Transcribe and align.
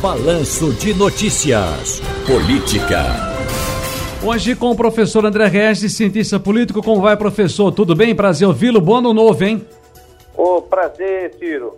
Balanço 0.00 0.72
de 0.72 0.94
Notícias. 0.94 2.00
Política. 2.26 3.04
Hoje 4.24 4.56
com 4.56 4.70
o 4.70 4.74
professor 4.74 5.26
André 5.26 5.46
Regis, 5.46 5.94
cientista 5.94 6.40
político. 6.40 6.82
Como 6.82 7.02
vai, 7.02 7.18
professor? 7.18 7.70
Tudo 7.70 7.94
bem? 7.94 8.14
Prazer 8.14 8.48
ouvi-lo. 8.48 8.80
Bom 8.80 8.96
ano 8.96 9.12
novo, 9.12 9.44
hein? 9.44 9.62
Ô, 10.34 10.62
prazer, 10.62 11.34
Ciro. 11.38 11.76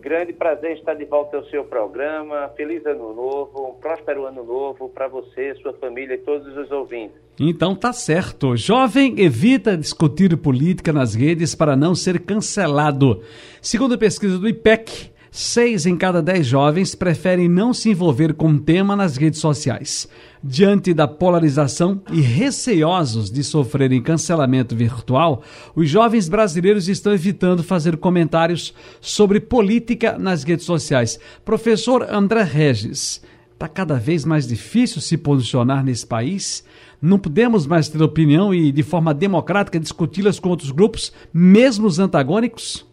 Grande 0.00 0.32
prazer 0.32 0.76
estar 0.76 0.94
de 0.94 1.04
volta 1.04 1.38
ao 1.38 1.44
seu 1.46 1.64
programa. 1.64 2.48
Feliz 2.56 2.86
ano 2.86 3.12
novo, 3.12 3.70
um 3.70 3.80
próspero 3.80 4.24
ano 4.24 4.44
novo 4.44 4.88
para 4.88 5.08
você, 5.08 5.56
sua 5.56 5.72
família 5.72 6.14
e 6.14 6.18
todos 6.18 6.56
os 6.56 6.70
ouvintes. 6.70 7.16
Então 7.40 7.74
tá 7.74 7.92
certo. 7.92 8.56
Jovem 8.56 9.18
evita 9.18 9.76
discutir 9.76 10.36
política 10.36 10.92
nas 10.92 11.16
redes 11.16 11.56
para 11.56 11.74
não 11.74 11.92
ser 11.92 12.20
cancelado. 12.20 13.20
Segundo 13.60 13.94
a 13.94 13.98
pesquisa 13.98 14.38
do 14.38 14.48
IPEC, 14.48 15.13
seis 15.36 15.84
em 15.84 15.96
cada 15.96 16.22
dez 16.22 16.46
jovens 16.46 16.94
preferem 16.94 17.48
não 17.48 17.74
se 17.74 17.90
envolver 17.90 18.34
com 18.34 18.50
o 18.50 18.60
tema 18.60 18.94
nas 18.94 19.16
redes 19.16 19.40
sociais. 19.40 20.06
Diante 20.40 20.94
da 20.94 21.08
polarização 21.08 22.00
e 22.12 22.20
receosos 22.20 23.32
de 23.32 23.42
sofrerem 23.42 24.00
cancelamento 24.00 24.76
virtual, 24.76 25.42
os 25.74 25.90
jovens 25.90 26.28
brasileiros 26.28 26.88
estão 26.88 27.12
evitando 27.12 27.64
fazer 27.64 27.96
comentários 27.96 28.72
sobre 29.00 29.40
política 29.40 30.16
nas 30.16 30.44
redes 30.44 30.66
sociais. 30.66 31.18
Professor 31.44 32.06
André 32.08 32.44
Regis, 32.44 33.20
está 33.54 33.66
cada 33.66 33.96
vez 33.96 34.24
mais 34.24 34.46
difícil 34.46 35.00
se 35.00 35.16
posicionar 35.16 35.82
nesse 35.82 36.06
país? 36.06 36.64
Não 37.02 37.18
podemos 37.18 37.66
mais 37.66 37.88
ter 37.88 38.00
opinião 38.00 38.54
e, 38.54 38.70
de 38.70 38.84
forma 38.84 39.12
democrática, 39.12 39.80
discuti-las 39.80 40.38
com 40.38 40.50
outros 40.50 40.70
grupos, 40.70 41.12
mesmo 41.32 41.88
os 41.88 41.98
antagônicos? 41.98 42.86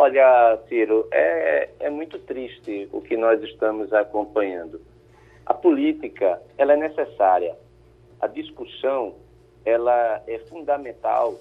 Olha, 0.00 0.56
Ciro, 0.68 1.08
é, 1.10 1.70
é 1.80 1.90
muito 1.90 2.20
triste 2.20 2.88
o 2.92 3.00
que 3.00 3.16
nós 3.16 3.42
estamos 3.42 3.92
acompanhando. 3.92 4.80
A 5.44 5.52
política, 5.52 6.40
ela 6.56 6.74
é 6.74 6.76
necessária. 6.76 7.56
A 8.20 8.28
discussão, 8.28 9.16
ela 9.64 10.22
é 10.28 10.38
fundamental 10.48 11.34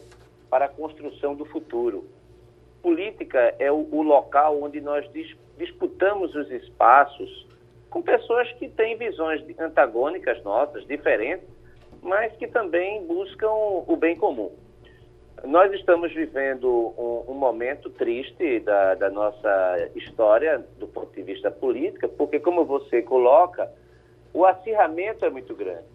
para 0.49 0.66
a 0.66 0.69
construção 0.69 1.36
do 1.36 1.45
futuro. 1.45 2.05
Política 2.81 3.53
é 3.59 3.72
o, 3.72 3.88
o 3.91 4.02
local 4.02 4.59
onde 4.64 4.81
nós 4.81 5.08
dis, 5.14 5.38
disputamos 5.55 6.33
os 6.33 6.49
espaços 6.49 7.45
com 7.92 8.02
pessoas 8.02 8.52
que 8.53 8.67
têm 8.69 8.97
visões 8.97 9.44
antagônicas 9.59 10.44
nossas, 10.44 10.83
diferentes, 10.88 11.47
mas 12.02 12.36
que 12.38 12.47
também 12.47 13.05
buscam 13.05 13.52
o 13.52 13.95
bem 13.95 14.16
comum. 14.16 14.52
Nós 15.43 15.71
estamos 15.73 16.13
vivendo 16.13 16.93
um, 16.97 17.31
um 17.31 17.33
momento 17.33 17.89
triste 17.89 18.59
da, 18.61 18.95
da, 18.95 19.09
nossa 19.09 19.89
história 19.95 20.66
do 20.80 20.88
ponto 20.88 21.13
de 21.13 21.21
vista 21.21 21.52
político, 21.52 22.07
porque, 22.09 22.39
como 22.39 22.66
você 22.66 23.02
coloca, 23.02 23.71
o 24.33 24.45
acirramento 24.45 25.25
é 25.25 25.30
muito 25.30 25.55
grande. 25.55 25.85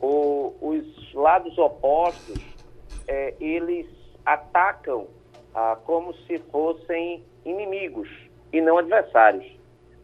O, 0.00 0.54
os 0.60 1.14
lados 1.14 1.56
opostos, 1.56 2.38
é, 3.08 3.34
eles 3.40 3.86
atacam 4.24 5.06
ah, 5.54 5.78
como 5.84 6.12
se 6.26 6.38
fossem 6.50 7.24
inimigos 7.44 8.08
e 8.52 8.60
não 8.60 8.78
adversários. 8.78 9.46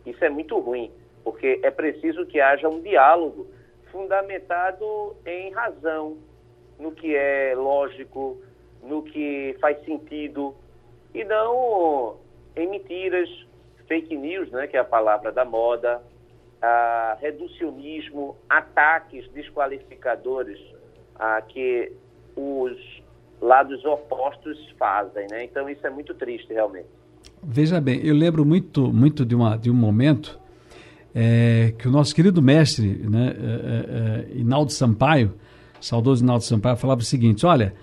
Isso 0.07 0.25
é 0.25 0.31
muito 0.31 0.59
ruim, 0.59 0.91
porque 1.23 1.61
é 1.63 1.71
preciso 1.71 2.25
que 2.25 2.41
haja 2.41 2.69
um 2.69 2.81
diálogo 2.81 3.47
fundamentado 3.91 5.15
em 5.27 5.51
razão, 5.51 6.17
no 6.79 6.91
que 6.93 7.15
é 7.15 7.55
lógico, 7.55 8.41
no 8.83 9.03
que 9.03 9.57
faz 9.61 9.83
sentido 9.85 10.55
e 11.15 11.25
não 11.25 12.17
em 12.57 12.69
mentiras, 12.69 13.29
fake 13.87 14.17
news, 14.17 14.51
né, 14.51 14.67
que 14.67 14.77
é 14.77 14.81
a 14.81 14.85
palavra 14.85 15.33
da 15.33 15.45
moda, 15.45 16.03
reducionismo, 17.21 18.37
ataques 18.49 19.29
desqualificadores 19.33 20.59
a 21.17 21.41
que 21.43 21.93
os 22.37 23.03
lados 23.41 23.85
opostos 23.85 24.59
fazem, 24.79 25.27
né? 25.29 25.45
Então 25.45 25.69
isso 25.69 25.85
é 25.87 25.91
muito 25.91 26.15
triste 26.15 26.53
realmente. 26.53 26.87
Veja 27.43 27.81
bem, 27.81 28.01
eu 28.05 28.15
lembro 28.15 28.45
muito, 28.45 28.93
muito 28.93 29.25
de, 29.27 29.35
uma, 29.35 29.57
de 29.57 29.69
um 29.71 29.75
momento 29.75 30.39
é, 31.15 31.75
que 31.77 31.89
o 31.89 31.91
nosso 31.91 32.15
querido 32.15 32.41
mestre, 32.41 32.87
né, 32.87 33.35
é, 33.37 34.35
é, 34.35 34.39
Inaldo 34.39 34.71
Sampaio, 34.71 35.35
saudoso 35.81 36.23
Inaldo 36.23 36.45
Sampaio, 36.45 36.77
falava 36.77 37.01
o 37.01 37.05
seguinte: 37.05 37.45
olha, 37.45 37.75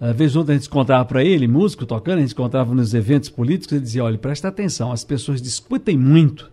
às 0.00 0.14
vezes 0.14 0.36
ontem 0.36 0.52
a 0.52 0.54
gente 0.54 0.68
encontrava 0.68 1.04
para 1.04 1.24
ele, 1.24 1.48
músico 1.48 1.84
tocando, 1.84 2.18
a 2.18 2.20
gente 2.20 2.32
encontrava 2.32 2.74
nos 2.74 2.94
eventos 2.94 3.28
políticos, 3.28 3.72
ele 3.72 3.82
dizia, 3.82 4.04
olha, 4.04 4.16
presta 4.16 4.48
atenção, 4.48 4.92
as 4.92 5.02
pessoas 5.02 5.42
discutem 5.42 5.96
muito 5.96 6.50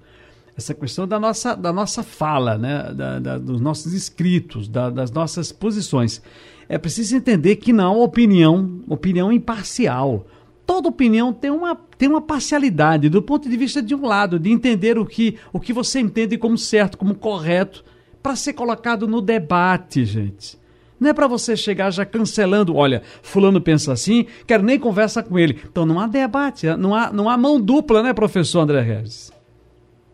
essa 0.58 0.74
questão 0.74 1.08
da 1.08 1.20
nossa, 1.20 1.54
da 1.54 1.72
nossa 1.72 2.02
fala, 2.02 2.58
né? 2.58 2.94
Da, 2.94 3.20
da, 3.20 3.38
dos 3.38 3.60
nossos 3.60 3.94
escritos, 3.94 4.68
da, 4.68 4.90
das 4.90 5.12
nossas 5.12 5.52
posições. 5.52 6.22
É 6.70 6.78
preciso 6.78 7.16
entender 7.16 7.58
que 7.58 7.74
não 7.74 7.94
há 7.94 8.04
opinião, 8.04 8.82
opinião 8.88 9.32
imparcial. 9.32 10.26
Toda 10.66 10.88
opinião 10.88 11.32
tem 11.32 11.52
uma, 11.52 11.76
tem 11.98 12.10
uma 12.10 12.22
parcialidade 12.22 13.10
do 13.10 13.22
ponto 13.22 13.50
de 13.50 13.58
vista 13.58 13.82
de 13.82 13.94
um 13.94 14.08
lado, 14.08 14.40
de 14.40 14.50
entender 14.50 14.98
o 14.98 15.06
que, 15.06 15.38
o 15.54 15.60
que 15.60 15.74
você 15.74 16.00
entende 16.00 16.38
como 16.38 16.58
certo, 16.58 16.98
como 16.98 17.14
correto, 17.14 17.84
para 18.24 18.36
ser 18.36 18.54
colocado 18.54 19.08
no 19.08 19.22
debate, 19.22 20.06
gente. 20.06 20.58
Não 21.00 21.10
é 21.10 21.14
para 21.14 21.28
você 21.28 21.58
chegar 21.58 21.92
já 21.92 22.06
cancelando, 22.06 22.76
olha, 22.76 23.02
fulano 23.22 23.60
pensa 23.60 23.92
assim, 23.92 24.26
quero 24.48 24.64
nem 24.64 24.80
conversa 24.80 25.22
com 25.22 25.38
ele. 25.38 25.62
Então 25.66 25.86
não 25.86 26.00
há 26.00 26.08
debate, 26.08 26.68
não 26.78 26.96
há, 26.96 27.12
não 27.12 27.30
há 27.30 27.38
mão 27.38 27.60
dupla, 27.60 28.02
né, 28.02 28.14
professor 28.14 28.62
André 28.62 28.82
Regis? 28.82 29.32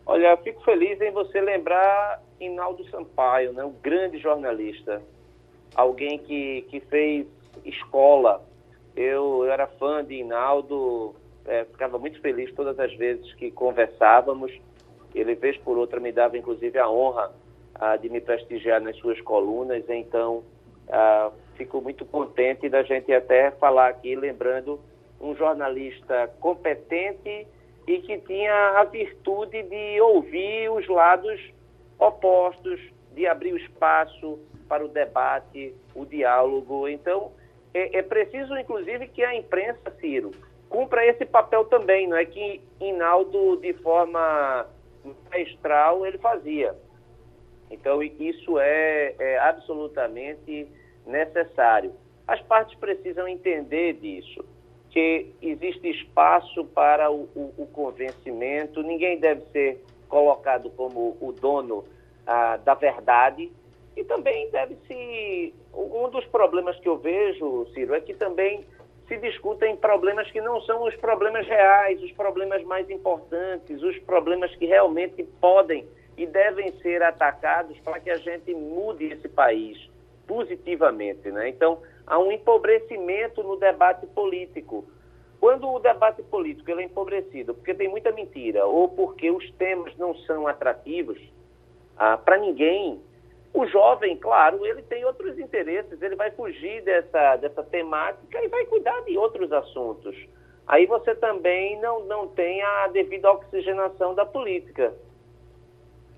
Olha, 0.04 0.36
fico 0.38 0.62
feliz 0.64 1.00
em 1.00 1.12
você 1.12 1.40
lembrar 1.40 2.20
Inaldo 2.40 2.84
Sampaio, 2.90 3.52
né, 3.52 3.64
um 3.64 3.74
grande 3.82 4.18
jornalista, 4.18 5.00
alguém 5.74 6.18
que, 6.18 6.62
que 6.68 6.80
fez 6.80 7.26
escola. 7.64 8.42
Eu, 8.96 9.44
eu 9.44 9.52
era 9.52 9.66
fã 9.66 10.04
de 10.04 10.14
Inaldo, 10.14 11.14
é, 11.46 11.64
ficava 11.64 11.98
muito 11.98 12.20
feliz 12.20 12.52
todas 12.54 12.78
as 12.78 12.92
vezes 12.94 13.32
que 13.34 13.50
conversávamos. 13.50 14.52
Ele, 15.14 15.34
vez 15.34 15.56
por 15.58 15.76
outra, 15.78 16.00
me 16.00 16.12
dava 16.12 16.36
inclusive 16.36 16.78
a 16.78 16.88
honra 16.88 17.32
ah, 17.74 17.96
de 17.96 18.08
me 18.08 18.20
prestigiar 18.20 18.80
nas 18.80 18.96
suas 18.96 19.20
colunas. 19.20 19.84
Então, 19.88 20.42
ah, 20.92 21.32
fico 21.56 21.80
muito 21.80 22.04
contente 22.04 22.68
da 22.68 22.82
gente 22.82 23.10
até 23.12 23.50
falar 23.52 23.88
aqui, 23.88 24.14
lembrando 24.14 24.78
um 25.18 25.34
jornalista 25.34 26.28
competente 26.38 27.46
e 27.86 27.98
que 28.00 28.18
tinha 28.18 28.78
a 28.78 28.84
virtude 28.84 29.62
de 29.62 30.00
ouvir 30.02 30.70
os 30.70 30.86
lados 30.88 31.40
opostos, 31.98 32.78
de 33.14 33.26
abrir 33.26 33.54
o 33.54 33.56
espaço 33.56 34.38
para 34.68 34.84
o 34.84 34.88
debate, 34.88 35.74
o 35.94 36.04
diálogo. 36.04 36.86
Então, 36.86 37.32
é, 37.72 37.98
é 37.98 38.02
preciso, 38.02 38.54
inclusive, 38.58 39.08
que 39.08 39.24
a 39.24 39.34
imprensa, 39.34 39.90
Ciro, 39.98 40.32
cumpra 40.68 41.06
esse 41.06 41.24
papel 41.24 41.64
também, 41.64 42.06
não 42.06 42.16
é 42.18 42.26
que 42.26 42.60
Inaldo, 42.80 43.56
de 43.56 43.72
forma 43.74 44.66
maestral, 45.30 46.04
ele 46.04 46.18
fazia. 46.18 46.74
Então, 47.70 48.02
isso 48.02 48.58
é, 48.58 49.14
é 49.18 49.38
absolutamente 49.38 50.68
necessário. 51.06 51.92
As 52.26 52.40
partes 52.42 52.78
precisam 52.78 53.26
entender 53.26 53.94
disso 53.94 54.44
que 54.90 55.34
existe 55.40 55.88
espaço 55.88 56.64
para 56.66 57.10
o, 57.10 57.22
o, 57.34 57.54
o 57.58 57.66
convencimento, 57.66 58.82
ninguém 58.82 59.18
deve 59.18 59.40
ser 59.50 59.82
colocado 60.06 60.68
como 60.70 61.16
o 61.18 61.32
dono 61.32 61.84
ah, 62.26 62.58
da 62.58 62.74
verdade. 62.74 63.50
E 63.96 64.04
também 64.04 64.50
deve-se. 64.50 65.54
Um 65.74 66.08
dos 66.10 66.24
problemas 66.26 66.78
que 66.80 66.88
eu 66.88 66.98
vejo, 66.98 67.66
Ciro, 67.72 67.94
é 67.94 68.00
que 68.00 68.12
também 68.12 68.64
se 69.08 69.16
discutem 69.16 69.76
problemas 69.76 70.30
que 70.30 70.40
não 70.40 70.60
são 70.62 70.84
os 70.84 70.94
problemas 70.96 71.46
reais, 71.46 72.02
os 72.02 72.12
problemas 72.12 72.62
mais 72.64 72.88
importantes, 72.90 73.82
os 73.82 73.98
problemas 74.00 74.54
que 74.56 74.66
realmente 74.66 75.22
podem 75.40 75.86
e 76.16 76.26
devem 76.26 76.72
ser 76.80 77.02
atacados 77.02 77.78
para 77.80 77.98
que 78.00 78.10
a 78.10 78.18
gente 78.18 78.54
mude 78.54 79.06
esse 79.06 79.28
país 79.28 79.90
positivamente. 80.26 81.30
Né? 81.30 81.48
Então, 81.48 81.78
há 82.06 82.18
um 82.18 82.32
empobrecimento 82.32 83.42
no 83.42 83.56
debate 83.56 84.06
político. 84.06 84.84
Quando 85.40 85.68
o 85.68 85.78
debate 85.78 86.22
político 86.22 86.70
ele 86.70 86.82
é 86.82 86.84
empobrecido 86.84 87.52
porque 87.54 87.74
tem 87.74 87.88
muita 87.88 88.12
mentira 88.12 88.64
ou 88.64 88.88
porque 88.88 89.30
os 89.30 89.50
temas 89.54 89.96
não 89.96 90.14
são 90.18 90.46
atrativos 90.46 91.18
ah, 91.96 92.16
para 92.16 92.38
ninguém, 92.38 93.00
o 93.52 93.66
jovem, 93.66 94.16
claro, 94.16 94.64
ele 94.64 94.82
tem 94.82 95.04
outros 95.04 95.38
interesses, 95.38 96.00
ele 96.00 96.16
vai 96.16 96.30
fugir 96.30 96.82
dessa, 96.82 97.36
dessa 97.36 97.62
temática 97.62 98.42
e 98.42 98.48
vai 98.48 98.64
cuidar 98.66 98.98
de 99.02 99.18
outros 99.18 99.52
assuntos. 99.52 100.16
Aí 100.66 100.86
você 100.86 101.14
também 101.14 101.78
não, 101.80 102.04
não 102.04 102.28
tem 102.28 102.62
a 102.62 102.88
devida 102.88 103.30
oxigenação 103.30 104.14
da 104.14 104.24
política. 104.24 104.94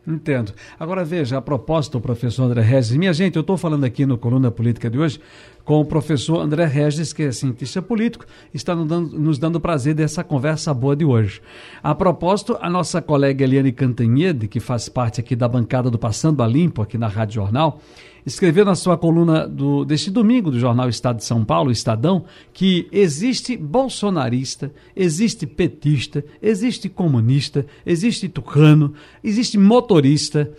Entendo. 0.06 0.52
Agora 0.78 1.02
veja, 1.02 1.38
a 1.38 1.40
propósito, 1.40 1.98
professor 1.98 2.44
André 2.44 2.60
Regis, 2.60 2.94
minha 2.94 3.12
gente, 3.12 3.36
eu 3.36 3.40
estou 3.40 3.56
falando 3.56 3.84
aqui 3.84 4.04
no 4.04 4.18
Coluna 4.18 4.50
Política 4.50 4.90
de 4.90 4.98
hoje 4.98 5.18
com 5.64 5.80
o 5.80 5.84
professor 5.84 6.40
André 6.40 6.66
Regis, 6.66 7.12
que 7.12 7.22
é 7.22 7.32
cientista 7.32 7.80
político, 7.80 8.26
está 8.52 8.74
nos 8.74 8.86
dando, 8.86 9.18
nos 9.18 9.38
dando 9.38 9.58
prazer 9.58 9.94
dessa 9.94 10.22
conversa 10.22 10.74
boa 10.74 10.94
de 10.94 11.06
hoje. 11.06 11.40
A 11.82 11.94
propósito, 11.94 12.58
a 12.60 12.68
nossa 12.68 13.00
colega 13.00 13.44
Eliane 13.44 13.72
Cantanhede, 13.72 14.46
que 14.46 14.60
faz 14.60 14.90
parte 14.90 15.20
aqui 15.20 15.34
da 15.34 15.48
bancada 15.48 15.90
do 15.90 15.98
Passando 15.98 16.42
a 16.42 16.46
Limpo, 16.46 16.82
aqui 16.82 16.98
na 16.98 17.08
Rádio 17.08 17.36
Jornal, 17.36 17.80
escreveu 18.26 18.64
na 18.64 18.74
sua 18.74 18.96
coluna 18.96 19.46
do, 19.46 19.84
deste 19.84 20.10
domingo 20.10 20.50
do 20.50 20.58
jornal 20.58 20.88
Estado 20.88 21.16
de 21.16 21.24
São 21.24 21.44
Paulo, 21.44 21.70
Estadão, 21.70 22.24
que 22.52 22.88
existe 22.90 23.56
bolsonarista, 23.56 24.72
existe 24.96 25.46
petista, 25.46 26.24
existe 26.40 26.88
comunista, 26.88 27.66
existe 27.84 28.28
tucano, 28.28 28.94
existe 29.22 29.58
motorista, 29.58 30.50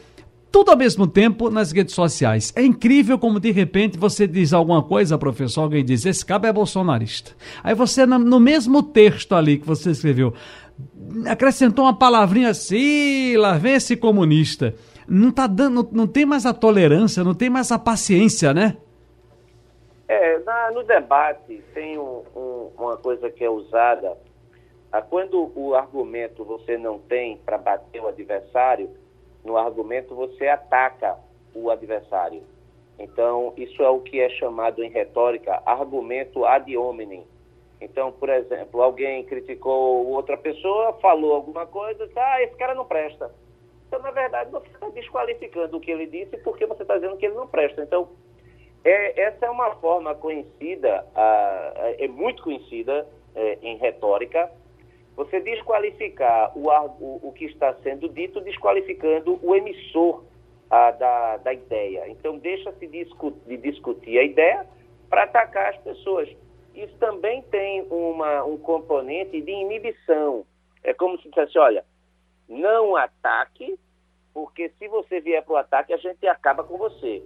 tudo 0.52 0.72
ao 0.72 0.78
mesmo 0.78 1.06
tempo 1.06 1.50
nas 1.50 1.72
redes 1.72 1.94
sociais. 1.94 2.54
É 2.56 2.64
incrível 2.64 3.20
como 3.20 3.40
de 3.40 3.52
repente 3.52 3.98
você 3.98 4.26
diz 4.26 4.54
alguma 4.54 4.82
coisa, 4.82 5.18
professor, 5.18 5.64
alguém 5.64 5.84
diz, 5.84 6.06
esse 6.06 6.26
cabo 6.26 6.48
é 6.48 6.54
bolsonarista. 6.54 7.32
Aí 7.64 7.76
você, 7.76 8.06
no 8.06 8.40
mesmo 8.40 8.82
texto 8.82 9.34
ali 9.34 9.58
que 9.58 9.68
você 9.68 9.92
escreveu, 9.92 10.34
acrescentou 11.26 11.86
uma 11.86 11.94
palavrinha 11.94 12.50
assim, 12.50 13.36
lá 13.38 13.58
vem 13.58 13.74
esse 13.74 13.96
comunista 13.96 14.74
não 15.08 15.32
tá 15.32 15.48
dando, 15.48 15.88
não 15.92 16.08
tem 16.08 16.26
mais 16.26 16.46
a 16.46 16.54
tolerância, 16.54 17.24
não 17.24 17.34
tem 17.34 17.50
mais 17.50 17.72
a 17.72 17.80
paciência, 17.80 18.54
né? 18.54 18.78
É, 20.08 20.40
na, 20.40 20.72
no 20.72 20.84
debate 20.84 21.64
tem 21.74 21.98
um, 21.98 22.24
um, 22.36 22.72
uma 22.78 22.98
coisa 22.98 23.30
que 23.30 23.44
é 23.44 23.50
usada. 23.50 24.18
Ah, 24.92 25.02
quando 25.02 25.52
o 25.56 25.76
argumento 25.76 26.44
você 26.44 26.78
não 26.78 27.00
tem 27.00 27.38
para 27.38 27.58
bater 27.58 28.02
o 28.02 28.08
adversário, 28.08 28.90
no 29.44 29.58
argumento 29.58 30.16
você 30.16 30.48
ataca 30.48 31.18
o 31.54 31.70
adversário. 31.70 32.42
Então, 32.98 33.54
isso 33.58 33.82
é 33.84 33.90
o 33.90 34.00
que 34.00 34.20
é 34.20 34.30
chamado 34.30 34.84
em 34.84 34.90
retórica 34.90 35.62
argumento 35.66 36.46
ad 36.46 36.76
hominem. 36.78 37.26
Então, 37.82 38.12
por 38.12 38.30
exemplo, 38.30 38.82
alguém 38.82 39.24
criticou 39.26 40.08
outra 40.08 40.38
pessoa, 40.38 40.94
falou 41.02 41.34
alguma 41.34 41.66
coisa, 41.66 42.10
ah, 42.16 42.42
esse 42.42 42.56
cara 42.56 42.74
não 42.74 42.86
presta. 42.86 43.32
Então, 43.96 44.04
na 44.04 44.12
verdade, 44.12 44.52
você 44.52 44.68
está 44.68 44.90
desqualificando 44.90 45.78
o 45.78 45.80
que 45.80 45.90
ele 45.90 46.06
disse 46.06 46.36
porque 46.40 46.66
você 46.66 46.82
está 46.82 46.96
dizendo 46.96 47.16
que 47.16 47.28
ele 47.28 47.36
não 47.36 47.48
presta. 47.48 47.82
Então, 47.82 48.10
é, 48.84 49.22
essa 49.22 49.46
é 49.46 49.50
uma 49.50 49.74
forma 49.76 50.14
conhecida, 50.14 51.06
é 51.98 52.06
muito 52.10 52.44
conhecida 52.44 53.08
é, 53.34 53.58
em 53.62 53.78
retórica, 53.78 54.52
você 55.16 55.40
desqualificar 55.40 56.52
o, 56.58 56.68
o, 56.68 57.30
o, 57.30 57.32
que 57.32 57.46
está 57.46 57.74
sendo 57.76 58.10
dito, 58.10 58.42
desqualificando 58.42 59.40
o 59.42 59.56
emissor 59.56 60.26
da, 60.70 61.38
da 61.38 61.54
ideia. 61.54 62.10
Então, 62.10 62.38
deixa-se 62.38 62.86
de 62.86 63.58
discutir 63.58 64.20
a 64.20 64.24
ideia 64.24 64.68
para 65.10 65.24
atacar 65.24 65.70
as 65.74 65.78
pessoas. 65.78 66.28
Isso 66.74 66.98
também 66.98 67.44
tem 67.44 67.84
uma, 67.90 68.44
um 68.44 68.58
componente 68.58 69.40
de 69.40 69.52
inibição. 69.52 70.46
É 70.84 70.94
como 70.94 71.18
se 71.22 71.30
dissesse, 71.30 71.58
olha, 71.58 71.86
não 72.50 72.98
ataque, 72.98 73.80
porque 74.36 74.70
se 74.78 74.90
você 74.90 75.22
vier 75.22 75.42
para 75.46 75.54
o 75.54 75.58
ataque, 75.58 75.94
a 75.94 75.98
gente 75.98 76.28
acaba 76.28 76.62
com 76.62 76.78
você. 76.78 77.24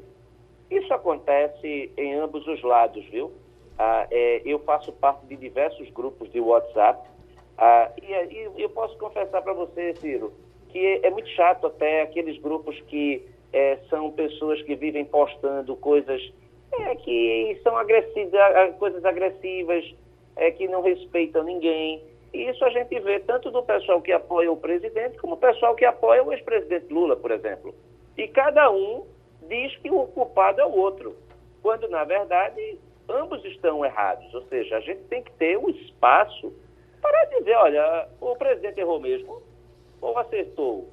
Isso 0.70 0.94
acontece 0.94 1.92
em 1.98 2.14
ambos 2.14 2.48
os 2.48 2.62
lados, 2.62 3.04
viu? 3.08 3.34
Ah, 3.80 4.06
é, 4.12 4.44
eu 4.46 4.60
faço 4.60 4.94
parte 4.94 5.26
de 5.26 5.36
diversos 5.36 5.90
grupos 5.90 6.32
de 6.32 6.40
WhatsApp 6.40 7.10
ah, 7.58 7.92
e, 8.00 8.06
e, 8.14 8.62
eu 8.62 8.70
posso 8.70 8.96
confessar 9.00 9.42
para 9.42 9.54
você, 9.54 9.96
Ciro, 9.96 10.34
que 10.68 11.00
é, 11.02 11.10
muito 11.10 11.30
chato 11.30 11.66
até 11.66 12.04
aqueles 12.04 12.40
grupos 12.40 12.80
que 12.82 13.28
é, 13.52 13.80
são 13.90 14.12
pessoas 14.12 14.62
que 14.62 14.76
vivem 14.76 15.04
postando 15.04 15.76
coisas 15.78 16.22
é, 16.72 16.96
que 16.96 17.60
são 17.64 17.76
agressivas, 17.76 18.76
coisas 18.78 19.04
agressivas, 19.04 19.84
é, 20.36 20.52
que 20.52 20.68
não 20.68 20.84
respeitam 20.84 21.44
ninguém, 21.44 22.04
e 22.34 22.50
isso 22.50 22.64
a 22.64 22.70
gente 22.70 23.00
vê 23.00 23.20
tanto 23.20 23.50
do 23.50 23.64
pessoal 23.64 24.02
que 24.02 24.12
apoia 24.12 24.52
o 24.52 24.58
presidente, 24.58 25.18
como 25.18 25.34
o 25.34 25.38
pessoal 25.38 25.76
que 25.76 25.86
apoia 25.86 26.24
o 26.24 26.32
ex-presidente 26.32 26.94
Lula, 26.94 27.16
por 27.16 27.32
exemplo. 27.32 27.74
E 28.18 28.28
cada 28.28 28.70
um 28.70 29.06
diz 29.48 29.76
que 29.78 29.90
o 29.90 30.06
culpado 30.08 30.62
é 30.62 30.66
o 30.66 30.76
outro, 30.76 31.16
quando, 31.62 31.88
na 31.90 32.04
verdade, 32.04 32.78
ambos 33.10 33.44
estão 33.46 33.84
errados. 33.84 34.32
Ou 34.34 34.44
seja, 34.44 34.78
a 34.78 34.80
gente 34.80 35.02
tem 35.04 35.24
que 35.24 35.32
ter 35.34 35.58
um 35.58 35.70
espaço 35.70 36.54
para 37.02 37.26
dizer, 37.26 37.56
olha, 37.56 38.08
o 38.22 38.36
presidente 38.36 38.80
errou 38.80 39.00
mesmo, 39.00 39.42
ou 40.00 40.18
acertou. 40.18 40.88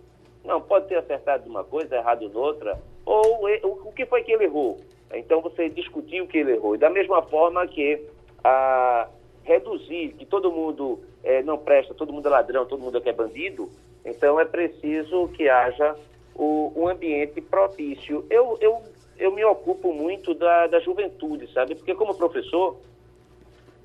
Não, 0.44 0.60
pode 0.60 0.86
ter 0.86 0.96
acertado 0.96 1.48
uma 1.50 1.64
coisa, 1.64 1.96
errado 1.96 2.28
noutra, 2.28 2.80
ou 3.04 3.46
o 3.62 3.92
que 3.92 4.06
foi 4.06 4.22
que 4.22 4.32
ele 4.32 4.44
errou. 4.44 4.80
Então, 5.12 5.40
você 5.40 5.68
discutir 5.68 6.22
o 6.22 6.26
que 6.26 6.38
ele 6.38 6.52
errou. 6.52 6.74
E 6.74 6.78
da 6.78 6.88
mesma 6.88 7.22
forma 7.22 7.66
que 7.66 8.00
a 8.42 9.08
reduzir, 9.46 10.14
que 10.18 10.26
todo 10.26 10.50
mundo 10.50 10.98
é, 11.22 11.42
não 11.42 11.56
presta, 11.56 11.94
todo 11.94 12.12
mundo 12.12 12.26
é 12.26 12.30
ladrão, 12.30 12.66
todo 12.66 12.82
mundo 12.82 13.00
é, 13.02 13.08
é 13.08 13.12
bandido, 13.12 13.70
então 14.04 14.38
é 14.40 14.44
preciso 14.44 15.28
que 15.28 15.48
haja 15.48 15.96
o, 16.34 16.72
um 16.74 16.88
ambiente 16.88 17.40
propício. 17.40 18.26
Eu, 18.28 18.58
eu, 18.60 18.82
eu 19.16 19.32
me 19.32 19.44
ocupo 19.44 19.92
muito 19.92 20.34
da, 20.34 20.66
da 20.66 20.80
juventude, 20.80 21.50
sabe? 21.52 21.76
Porque 21.76 21.94
como 21.94 22.16
professor, 22.16 22.76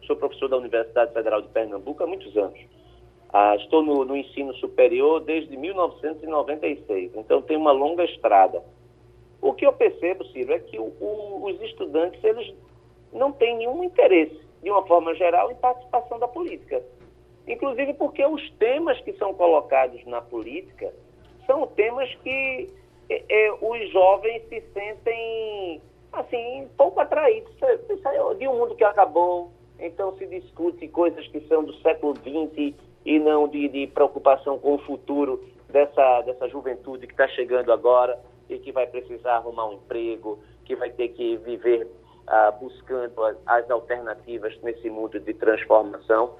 sou 0.05 0.15
professor 0.15 0.49
da 0.49 0.57
Universidade 0.57 1.13
Federal 1.13 1.41
de 1.41 1.49
Pernambuco 1.49 2.03
há 2.03 2.07
muitos 2.07 2.35
anos. 2.35 2.59
Ah, 3.31 3.55
estou 3.55 3.81
no, 3.83 4.03
no, 4.03 4.17
ensino 4.17 4.53
superior 4.55 5.21
desde 5.21 5.55
1996, 5.55 7.11
então 7.15 7.41
tenho 7.41 7.59
uma 7.59 7.71
longa 7.71 8.03
estrada. 8.03 8.61
O 9.39 9.53
que 9.53 9.65
eu 9.65 9.71
percebo, 9.71 10.25
Ciro, 10.25 10.51
é 10.51 10.59
que 10.59 10.77
o, 10.77 10.91
o, 10.99 11.45
os 11.45 11.61
estudantes 11.61 12.21
eles 12.23 12.53
não 13.13 13.31
têm 13.31 13.57
nenhum 13.57 13.83
interesse 13.83 14.50
de 14.61 14.69
uma 14.69 14.85
forma 14.85 15.13
geral, 15.15 15.51
em 15.51 15.55
participação 15.55 16.19
da 16.19 16.27
política. 16.27 16.83
Inclusive 17.47 17.93
porque 17.95 18.25
os 18.25 18.49
temas 18.51 18.99
que 19.01 19.13
são 19.13 19.33
colocados 19.33 20.03
na 20.05 20.21
política 20.21 20.93
são 21.45 21.65
temas 21.67 22.13
que 22.23 22.69
é, 23.09 23.23
é, 23.27 23.53
os 23.59 23.91
jovens 23.91 24.43
se 24.47 24.61
sentem, 24.73 25.81
assim, 26.13 26.69
pouco 26.77 26.99
atraídos. 26.99 27.51
De 28.37 28.47
um 28.47 28.57
mundo 28.57 28.75
que 28.75 28.83
acabou, 28.83 29.51
então 29.79 30.15
se 30.17 30.25
discute 30.27 30.87
coisas 30.87 31.27
que 31.27 31.41
são 31.47 31.63
do 31.63 31.73
século 31.81 32.15
XX 32.15 32.75
e 33.03 33.19
não 33.19 33.47
de, 33.47 33.67
de 33.67 33.87
preocupação 33.87 34.59
com 34.59 34.75
o 34.75 34.79
futuro 34.79 35.43
dessa, 35.69 36.21
dessa 36.21 36.47
juventude 36.47 37.07
que 37.07 37.13
está 37.13 37.27
chegando 37.29 37.71
agora 37.71 38.19
e 38.49 38.59
que 38.59 38.71
vai 38.71 38.85
precisar 38.85 39.37
arrumar 39.37 39.67
um 39.69 39.73
emprego, 39.73 40.39
que 40.65 40.75
vai 40.75 40.89
ter 40.91 41.09
que 41.09 41.37
viver 41.37 41.87
ah, 42.27 42.51
buscando 42.51 43.23
as, 43.23 43.37
as, 43.45 43.69
alternativas 43.69 44.57
nesse 44.61 44.89
mundo 44.89 45.19
de 45.19 45.33
transformação. 45.33 46.35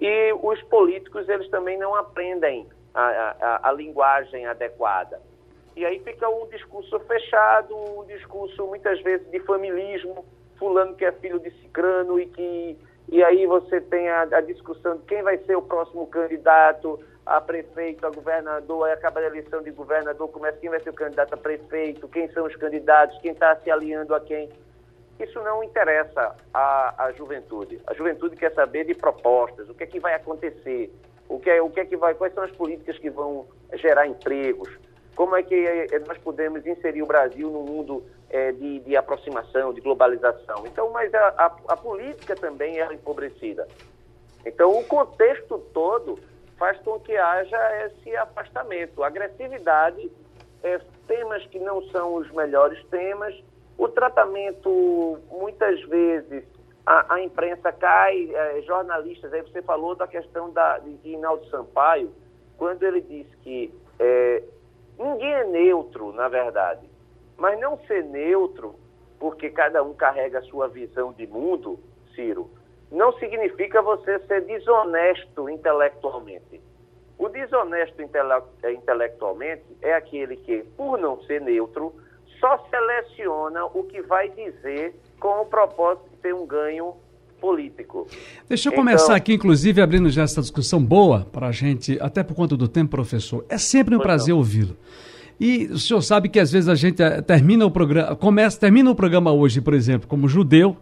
E 0.00 0.32
os 0.42 0.60
políticos, 0.62 1.28
eles 1.28 1.48
também 1.48 1.78
não 1.78 1.94
aprendem 1.94 2.66
a, 2.94 3.36
a, 3.40 3.68
a 3.68 3.72
linguagem 3.72 4.46
adequada. 4.46 5.20
E 5.74 5.84
aí 5.86 6.00
fica 6.00 6.28
um 6.28 6.46
discurso 6.48 6.98
fechado, 7.00 7.74
um 7.74 8.04
discurso 8.06 8.66
muitas 8.66 9.00
vezes 9.02 9.28
de 9.30 9.40
familismo, 9.40 10.24
fulano 10.58 10.94
que 10.94 11.04
é 11.04 11.12
filho 11.12 11.38
de 11.38 11.50
cicrano 11.60 12.20
e 12.20 12.26
que 12.26 12.78
e 13.08 13.22
aí 13.22 13.46
você 13.46 13.80
tem 13.80 14.08
a, 14.08 14.22
a, 14.22 14.40
discussão 14.40 14.96
de 14.96 15.02
quem 15.02 15.22
vai 15.22 15.36
ser 15.38 15.56
o 15.56 15.62
próximo 15.62 16.06
candidato 16.06 17.00
a 17.24 17.40
prefeito, 17.40 18.06
a 18.06 18.10
governador, 18.10 18.86
aí 18.86 18.92
acaba 18.92 19.20
a 19.20 19.24
eleição 19.24 19.62
de 19.62 19.70
governador, 19.70 20.28
começa 20.28 20.58
quem 20.58 20.70
vai 20.70 20.80
ser 20.80 20.90
o 20.90 20.94
candidato 20.94 21.34
a 21.34 21.36
prefeito, 21.36 22.08
quem 22.08 22.28
são 22.32 22.46
os 22.46 22.56
candidatos, 22.56 23.18
quem 23.20 23.32
está 23.32 23.54
se 23.56 23.70
alinhando 23.70 24.14
a 24.14 24.20
quem 24.20 24.48
isso 25.20 25.40
não 25.42 25.62
interessa 25.62 26.34
à, 26.52 27.04
à 27.04 27.12
juventude. 27.12 27.80
A 27.86 27.94
juventude 27.94 28.36
quer 28.36 28.52
saber 28.54 28.84
de 28.84 28.94
propostas, 28.94 29.68
o 29.68 29.74
que 29.74 29.84
é 29.84 29.86
que 29.86 30.00
vai 30.00 30.14
acontecer, 30.14 30.92
o 31.28 31.38
que 31.38 31.50
é, 31.50 31.62
o 31.62 31.70
que 31.70 31.80
é 31.80 31.84
que 31.84 31.96
vai, 31.96 32.14
quais 32.14 32.34
são 32.34 32.42
as 32.42 32.50
políticas 32.52 32.98
que 32.98 33.10
vão 33.10 33.46
gerar 33.74 34.06
empregos, 34.06 34.68
como 35.14 35.36
é 35.36 35.42
que 35.42 35.54
é, 35.54 35.98
nós 36.06 36.18
podemos 36.18 36.66
inserir 36.66 37.02
o 37.02 37.06
Brasil 37.06 37.50
no 37.50 37.62
mundo 37.62 38.04
é, 38.30 38.50
de, 38.52 38.80
de, 38.80 38.96
aproximação, 38.96 39.72
de 39.72 39.80
globalização. 39.80 40.66
Então, 40.66 40.90
mas 40.90 41.12
a, 41.14 41.28
a, 41.36 41.56
a, 41.68 41.76
política 41.76 42.34
também 42.34 42.80
é 42.80 42.92
empobrecida. 42.92 43.68
Então, 44.44 44.76
o 44.78 44.84
contexto 44.84 45.58
todo 45.72 46.18
faz 46.58 46.78
com 46.78 46.98
que 46.98 47.16
haja 47.16 47.86
esse 47.86 48.16
afastamento, 48.16 49.04
agressividade, 49.04 50.10
é, 50.62 50.80
temas 51.06 51.44
que 51.46 51.58
não 51.58 51.82
são 51.90 52.14
os 52.14 52.30
melhores 52.30 52.82
temas, 52.86 53.34
o 53.78 53.88
tratamento, 53.88 55.18
muitas 55.30 55.80
vezes, 55.82 56.44
a, 56.84 57.14
a 57.14 57.22
imprensa 57.22 57.72
cai, 57.72 58.30
é, 58.34 58.62
jornalistas, 58.62 59.32
aí 59.32 59.42
você 59.42 59.62
falou 59.62 59.94
da 59.94 60.06
questão 60.06 60.50
da, 60.50 60.78
de, 60.78 60.98
Inaldo 61.04 61.46
Sampaio, 61.46 62.12
quando 62.56 62.82
ele 62.82 63.00
disse 63.00 63.36
que 63.38 63.74
é, 63.98 64.42
ninguém 64.98 65.32
é 65.32 65.44
neutro, 65.44 66.12
na 66.12 66.28
verdade. 66.28 66.88
Mas 67.36 67.58
não 67.60 67.78
ser 67.86 68.04
neutro, 68.04 68.74
porque 69.18 69.50
cada 69.50 69.82
um 69.82 69.94
carrega 69.94 70.40
a 70.40 70.42
sua 70.42 70.68
visão 70.68 71.12
de 71.12 71.26
mundo, 71.26 71.78
Ciro, 72.14 72.50
não 72.90 73.12
significa 73.14 73.80
você 73.80 74.18
ser 74.20 74.42
desonesto 74.42 75.48
intelectualmente. 75.48 76.60
O 77.18 77.28
desonesto 77.28 78.02
intele 78.02 78.34
intelectualmente 78.74 79.64
é 79.80 79.94
aquele 79.94 80.36
que, 80.36 80.64
por 80.76 80.98
não 80.98 81.22
ser 81.22 81.40
neutro, 81.40 81.94
só 82.42 82.58
seleciona 82.68 83.64
o 83.66 83.84
que 83.84 84.02
vai 84.02 84.28
dizer 84.30 84.96
com 85.20 85.42
o 85.42 85.46
propósito 85.46 86.10
de 86.10 86.16
ter 86.16 86.34
um 86.34 86.44
ganho 86.44 86.94
político. 87.40 88.08
Deixa 88.48 88.68
eu 88.68 88.72
então, 88.72 88.84
começar 88.84 89.14
aqui, 89.14 89.34
inclusive, 89.34 89.80
abrindo 89.80 90.10
já 90.10 90.24
essa 90.24 90.40
discussão 90.40 90.82
boa 90.82 91.24
para 91.32 91.46
a 91.46 91.52
gente, 91.52 91.96
até 92.00 92.24
por 92.24 92.34
conta 92.34 92.56
do 92.56 92.66
tempo, 92.66 92.90
professor. 92.90 93.46
É 93.48 93.56
sempre 93.56 93.94
um 93.94 94.00
prazer 94.00 94.34
ouvi-lo. 94.34 94.76
E 95.38 95.66
o 95.66 95.78
senhor 95.78 96.02
sabe 96.02 96.28
que 96.28 96.40
às 96.40 96.50
vezes 96.50 96.68
a 96.68 96.74
gente 96.74 97.00
eh, 97.00 97.22
termina 97.22 97.64
o 97.64 97.70
programa, 97.70 98.14
começa, 98.16 98.58
termina 98.58 98.90
o 98.90 98.94
programa 98.94 99.32
hoje, 99.32 99.60
por 99.60 99.74
exemplo, 99.74 100.08
como 100.08 100.28
judeu, 100.28 100.76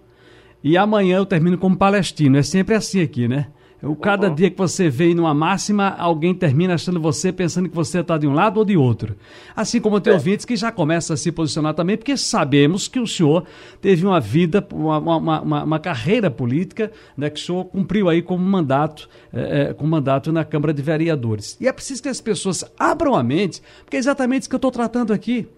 e 0.64 0.76
amanhã 0.76 1.19
eu 1.19 1.26
termino 1.26 1.57
como 1.59 1.76
palestino. 1.76 2.38
É 2.38 2.43
sempre 2.43 2.75
assim 2.75 3.02
aqui, 3.02 3.29
né? 3.29 3.49
O 3.83 3.97
cada 3.97 4.29
uhum. 4.29 4.35
dia 4.35 4.51
que 4.51 4.59
você 4.59 4.91
vem 4.91 5.15
numa 5.15 5.33
máxima, 5.33 5.89
alguém 5.89 6.35
termina 6.35 6.75
achando 6.75 7.01
você, 7.01 7.33
pensando 7.33 7.69
que 7.69 7.75
você 7.75 8.01
está 8.01 8.19
de 8.19 8.27
um 8.27 8.33
lado 8.33 8.59
ou 8.59 8.65
de 8.65 8.77
outro. 8.77 9.17
Assim 9.57 9.81
como 9.81 10.01
tem 10.01 10.13
é. 10.13 10.17
ouvintes 10.17 10.45
que 10.45 10.55
já 10.55 10.71
começam 10.71 11.15
a 11.15 11.17
se 11.17 11.33
posicionar 11.33 11.73
também, 11.73 11.97
porque 11.97 12.17
sabemos 12.17 12.89
que 12.89 13.01
o 13.01 13.07
senhor 13.07 13.45
teve 13.81 14.05
uma 14.05 14.21
vida, 14.21 14.67
uma, 14.73 14.99
uma, 14.99 15.41
uma, 15.41 15.65
uma 15.65 15.79
carreira 15.79 16.31
política, 16.31 16.93
né, 17.17 17.31
que 17.31 17.41
o 17.41 17.43
senhor 17.43 17.65
cumpriu 17.65 18.09
aí 18.09 18.21
como 18.21 18.45
mandato, 18.45 19.09
é, 19.33 19.71
é, 19.71 19.75
com 19.75 19.87
mandato 19.87 20.31
na 20.31 20.45
Câmara 20.45 20.75
de 20.75 20.83
Vereadores. 20.83 21.57
E 21.61 21.67
é 21.67 21.73
preciso 21.73 22.03
que 22.03 22.09
as 22.09 22.21
pessoas 22.21 22.65
abram 22.79 23.15
a 23.15 23.23
mente, 23.23 23.63
porque 23.85 23.97
é 23.97 24.01
exatamente 24.01 24.43
isso 24.43 24.51
que 24.51 24.55
eu 24.55 24.59
estou 24.59 24.71
tratando 24.71 25.13
aqui. 25.13 25.49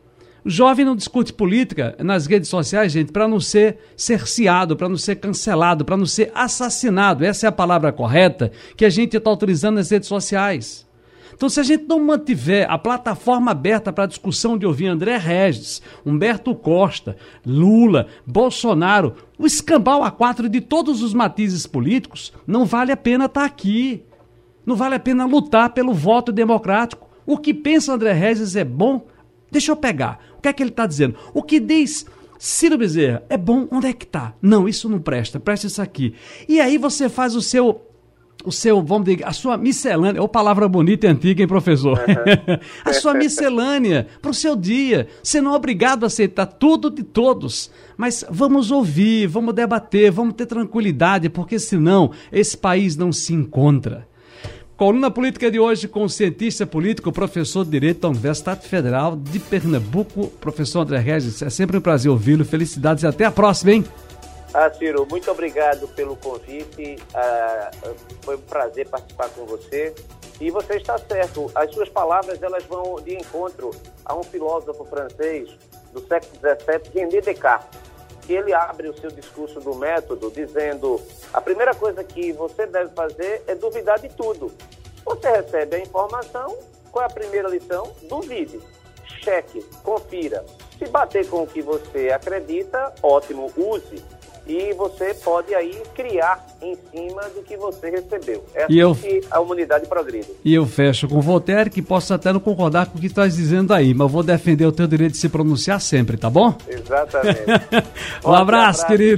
Jovem 0.44 0.84
não 0.84 0.96
discute 0.96 1.32
política 1.32 1.94
nas 2.00 2.26
redes 2.26 2.48
sociais, 2.48 2.92
gente, 2.92 3.12
para 3.12 3.28
não 3.28 3.38
ser 3.38 3.78
cerceado, 3.96 4.76
para 4.76 4.88
não 4.88 4.96
ser 4.96 5.16
cancelado, 5.16 5.84
para 5.84 5.96
não 5.96 6.06
ser 6.06 6.32
assassinado. 6.34 7.24
Essa 7.24 7.46
é 7.46 7.48
a 7.48 7.52
palavra 7.52 7.92
correta 7.92 8.50
que 8.76 8.84
a 8.84 8.90
gente 8.90 9.16
está 9.16 9.30
utilizando 9.30 9.76
nas 9.76 9.90
redes 9.90 10.08
sociais. 10.08 10.86
Então, 11.34 11.48
se 11.48 11.58
a 11.60 11.62
gente 11.62 11.84
não 11.88 11.98
mantiver 11.98 12.70
a 12.70 12.76
plataforma 12.76 13.50
aberta 13.50 13.92
para 13.92 14.04
a 14.04 14.08
discussão 14.08 14.58
de 14.58 14.66
ouvir 14.66 14.86
André 14.86 15.16
Regis, 15.16 15.80
Humberto 16.04 16.54
Costa, 16.54 17.16
Lula, 17.44 18.06
Bolsonaro, 18.26 19.14
o 19.38 19.46
escambau 19.46 20.04
a 20.04 20.10
quatro 20.10 20.48
de 20.48 20.60
todos 20.60 21.02
os 21.02 21.14
matizes 21.14 21.66
políticos, 21.66 22.32
não 22.46 22.64
vale 22.64 22.92
a 22.92 22.96
pena 22.96 23.24
estar 23.24 23.40
tá 23.40 23.46
aqui. 23.46 24.04
Não 24.64 24.76
vale 24.76 24.94
a 24.94 25.00
pena 25.00 25.24
lutar 25.24 25.70
pelo 25.70 25.92
voto 25.92 26.30
democrático. 26.30 27.08
O 27.26 27.36
que 27.36 27.52
pensa 27.52 27.94
André 27.94 28.12
Regis 28.12 28.54
é 28.54 28.64
bom. 28.64 29.06
Deixa 29.52 29.70
eu 29.70 29.76
pegar. 29.76 30.18
O 30.38 30.40
que 30.40 30.48
é 30.48 30.52
que 30.52 30.62
ele 30.62 30.70
está 30.70 30.86
dizendo? 30.86 31.14
O 31.32 31.42
que 31.42 31.60
diz 31.60 32.06
Ciro 32.38 32.76
Bezerra 32.76 33.22
é 33.28 33.36
bom, 33.36 33.68
onde 33.70 33.86
é 33.86 33.92
que 33.92 34.04
está? 34.04 34.34
Não, 34.42 34.66
isso 34.66 34.88
não 34.88 34.98
presta, 34.98 35.38
presta 35.38 35.68
isso 35.68 35.80
aqui. 35.80 36.14
E 36.48 36.60
aí 36.60 36.78
você 36.78 37.08
faz 37.08 37.36
o 37.36 37.42
seu 37.42 37.82
o 38.44 38.50
seu, 38.50 38.82
vamos 38.82 39.04
dizer, 39.04 39.24
a 39.24 39.32
sua 39.32 39.56
miscelânea, 39.56 40.20
ou 40.20 40.26
palavra 40.26 40.66
bonita 40.66 41.06
e 41.06 41.10
antiga, 41.10 41.42
hein, 41.42 41.46
professor? 41.46 41.96
Uhum. 41.98 42.58
a 42.84 42.92
sua 42.92 43.14
miscelânea 43.14 44.08
para 44.20 44.32
o 44.32 44.34
seu 44.34 44.56
dia. 44.56 45.06
Você 45.22 45.40
não 45.40 45.52
é 45.52 45.56
obrigado 45.56 46.02
a 46.02 46.08
aceitar 46.08 46.46
tudo 46.46 46.90
de 46.90 47.04
todos, 47.04 47.70
mas 47.96 48.24
vamos 48.28 48.72
ouvir, 48.72 49.28
vamos 49.28 49.54
debater, 49.54 50.10
vamos 50.10 50.34
ter 50.34 50.46
tranquilidade, 50.46 51.28
porque 51.28 51.58
senão 51.58 52.10
esse 52.32 52.56
país 52.56 52.96
não 52.96 53.12
se 53.12 53.32
encontra. 53.32 54.08
Coluna 54.82 55.12
Política 55.12 55.48
de 55.48 55.60
hoje 55.60 55.86
com 55.86 56.02
o 56.02 56.08
cientista 56.08 56.66
político, 56.66 57.12
professor 57.12 57.64
de 57.64 57.70
Direito 57.70 58.00
da 58.00 58.08
Universidade 58.08 58.66
Federal 58.66 59.14
de 59.14 59.38
Pernambuco, 59.38 60.26
professor 60.40 60.80
André 60.80 60.98
Regis. 60.98 61.40
É 61.40 61.48
sempre 61.48 61.76
um 61.76 61.80
prazer 61.80 62.10
ouvi-lo. 62.10 62.44
Felicidades 62.44 63.04
e 63.04 63.06
até 63.06 63.24
a 63.24 63.30
próxima, 63.30 63.70
hein? 63.70 63.84
Ah, 64.52 64.68
Ciro, 64.72 65.06
muito 65.08 65.30
obrigado 65.30 65.86
pelo 65.94 66.16
convite. 66.16 66.96
Ah, 67.14 67.70
foi 68.22 68.34
um 68.34 68.40
prazer 68.40 68.88
participar 68.88 69.28
com 69.28 69.46
você. 69.46 69.94
E 70.40 70.50
você 70.50 70.78
está 70.78 70.98
certo, 70.98 71.48
as 71.54 71.72
suas 71.72 71.88
palavras 71.88 72.42
elas 72.42 72.64
vão 72.64 72.96
de 73.04 73.14
encontro 73.14 73.70
a 74.04 74.16
um 74.16 74.24
filósofo 74.24 74.84
francês 74.86 75.48
do 75.92 76.00
século 76.00 76.40
XVII, 76.40 76.90
René 76.92 77.20
Descartes 77.20 77.91
que 78.22 78.32
ele 78.32 78.52
abre 78.52 78.88
o 78.88 78.98
seu 78.98 79.10
discurso 79.10 79.60
do 79.60 79.74
método 79.74 80.30
dizendo: 80.30 81.00
a 81.32 81.40
primeira 81.40 81.74
coisa 81.74 82.02
que 82.02 82.32
você 82.32 82.66
deve 82.66 82.92
fazer 82.94 83.42
é 83.46 83.54
duvidar 83.54 83.98
de 83.98 84.08
tudo. 84.08 84.52
Você 85.04 85.28
recebe 85.28 85.76
a 85.76 85.78
informação, 85.80 86.56
qual 86.90 87.04
é 87.04 87.06
a 87.06 87.10
primeira 87.10 87.48
lição? 87.48 87.92
Duvide, 88.08 88.60
cheque, 89.22 89.62
confira. 89.82 90.44
Se 90.78 90.86
bater 90.86 91.28
com 91.28 91.42
o 91.42 91.46
que 91.46 91.60
você 91.60 92.10
acredita, 92.10 92.92
ótimo, 93.02 93.52
use 93.56 94.02
e 94.46 94.72
você 94.74 95.14
pode 95.14 95.54
aí 95.54 95.82
criar 95.94 96.44
em 96.60 96.76
cima 96.90 97.22
do 97.34 97.42
que 97.42 97.56
você 97.56 97.90
recebeu. 97.90 98.44
É 98.54 98.64
assim 98.64 98.78
eu, 98.78 98.94
que 98.94 99.20
a 99.30 99.40
humanidade 99.40 99.86
progride. 99.86 100.28
E 100.44 100.54
eu 100.54 100.66
fecho 100.66 101.08
com 101.08 101.20
Voltaire, 101.20 101.70
que 101.70 101.82
posso 101.82 102.12
até 102.12 102.32
não 102.32 102.40
concordar 102.40 102.86
com 102.86 102.98
o 102.98 103.00
que 103.00 103.06
estás 103.06 103.36
dizendo 103.36 103.72
aí, 103.72 103.94
mas 103.94 104.10
vou 104.10 104.22
defender 104.22 104.66
o 104.66 104.72
teu 104.72 104.86
direito 104.86 105.12
de 105.12 105.18
se 105.18 105.28
pronunciar 105.28 105.80
sempre, 105.80 106.16
tá 106.16 106.28
bom? 106.28 106.54
Exatamente. 106.68 107.42
um 108.24 108.32
abraço, 108.32 108.82
abraço, 108.82 108.86
querido. 108.86 109.12